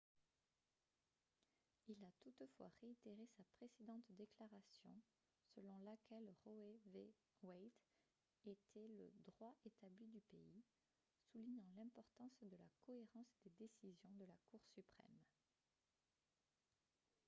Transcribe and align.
il 1.87 2.03
a 2.03 2.11
toutefois 2.21 2.71
réitéré 2.81 3.27
sa 3.37 3.43
précédente 3.55 4.03
déclaration 4.09 4.89
selon 5.53 5.77
laquelle 5.77 6.33
roe 6.43 6.79
v. 6.87 7.13
wade 7.43 7.69
était 8.47 8.87
le 8.87 9.11
«droit 9.27 9.53
établi 9.63 10.07
du 10.07 10.21
pays» 10.21 10.63
soulignant 11.31 11.69
l’importance 11.77 12.35
de 12.41 12.57
la 12.57 12.69
cohérence 12.87 13.31
des 13.43 13.51
décisions 13.59 14.15
de 14.17 14.25
la 14.25 14.37
cour 14.49 14.63
suprême 14.73 15.23